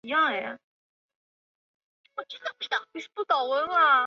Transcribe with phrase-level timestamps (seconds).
[0.01, 0.01] 现场的指挥人
[0.41, 0.57] 员
[2.15, 3.33] 为高级消防区长和消防
[3.67, 3.81] 区长。